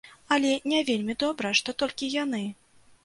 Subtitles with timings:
[0.35, 2.43] Але не вельмі добра, што толькі яны.